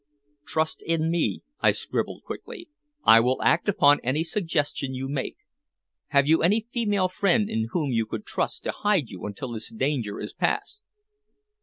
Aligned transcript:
"Trust 0.47 0.81
in 0.81 1.11
me," 1.11 1.43
I 1.59 1.69
scribbled 1.69 2.23
quickly. 2.23 2.67
"I 3.03 3.19
will 3.19 3.39
act 3.43 3.69
upon 3.69 3.99
any 4.03 4.23
suggestion 4.23 4.95
you 4.95 5.07
make. 5.07 5.37
Have 6.07 6.25
you 6.25 6.41
any 6.41 6.65
female 6.71 7.07
friend 7.07 7.47
in 7.47 7.67
whom 7.69 7.91
you 7.91 8.07
could 8.07 8.25
trust 8.25 8.63
to 8.63 8.71
hide 8.71 9.09
you 9.09 9.25
until 9.27 9.51
this 9.51 9.69
danger 9.71 10.19
is 10.19 10.33
past?" 10.33 10.81